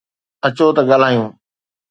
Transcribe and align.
اچو 0.47 0.67
ت 0.75 0.77
ڳالھايون. 0.89 1.29